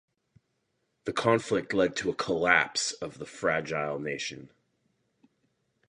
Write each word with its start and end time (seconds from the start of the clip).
The 1.03 1.13
conflict 1.13 1.75
led 1.75 1.95
to 1.97 2.07
the 2.07 2.13
collapse 2.15 2.91
of 2.91 3.19
the 3.19 3.25
fragile 3.27 3.99
nation. 3.99 4.49